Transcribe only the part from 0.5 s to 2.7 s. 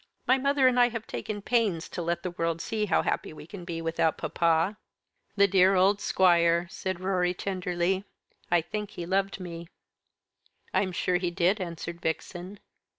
and I have taken pains to let the world